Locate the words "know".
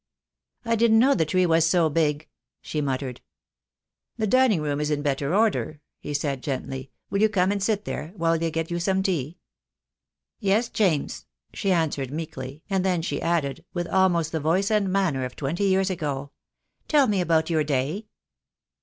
0.97-1.13